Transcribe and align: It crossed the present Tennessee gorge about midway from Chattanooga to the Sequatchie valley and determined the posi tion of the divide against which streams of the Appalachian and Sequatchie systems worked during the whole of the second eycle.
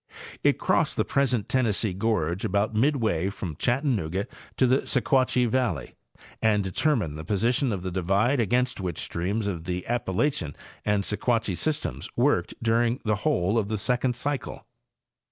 It 0.43 0.57
crossed 0.57 0.97
the 0.97 1.05
present 1.05 1.47
Tennessee 1.47 1.93
gorge 1.93 2.43
about 2.43 2.73
midway 2.73 3.29
from 3.29 3.55
Chattanooga 3.57 4.25
to 4.57 4.65
the 4.65 4.77
Sequatchie 4.87 5.45
valley 5.47 5.93
and 6.41 6.63
determined 6.63 7.19
the 7.19 7.23
posi 7.23 7.53
tion 7.53 7.71
of 7.71 7.83
the 7.83 7.91
divide 7.91 8.39
against 8.39 8.81
which 8.81 8.97
streams 8.97 9.45
of 9.45 9.65
the 9.65 9.85
Appalachian 9.85 10.55
and 10.83 11.03
Sequatchie 11.03 11.55
systems 11.55 12.09
worked 12.15 12.55
during 12.63 12.99
the 13.05 13.17
whole 13.17 13.59
of 13.59 13.67
the 13.67 13.77
second 13.77 14.15
eycle. 14.25 14.63